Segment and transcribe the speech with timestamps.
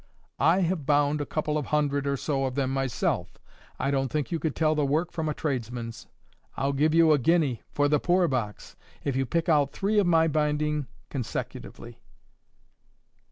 [0.39, 3.37] I have bound a couple of hundred or so of them myself.
[3.77, 6.07] I don't think you could tell the work from a tradesman's.
[6.57, 10.07] I'll give you a guinea for the poor box if you pick out three of
[10.07, 12.01] my binding consecutively."